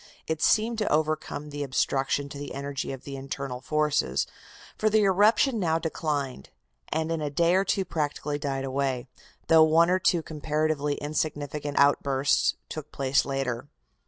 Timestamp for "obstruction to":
1.61-2.39